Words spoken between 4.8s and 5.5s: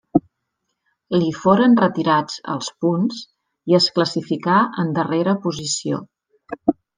en darrera